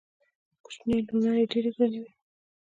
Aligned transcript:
کوچنۍ 0.63 0.97
لوڼي 1.21 1.43
ډېري 1.51 1.69
ګراني 1.75 1.99
وي. 2.03 2.11